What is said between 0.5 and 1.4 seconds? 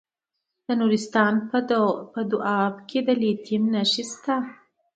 د نورستان